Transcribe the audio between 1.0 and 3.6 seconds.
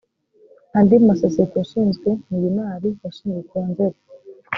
mashyaka yashinzwe ni unar yashinzwe ku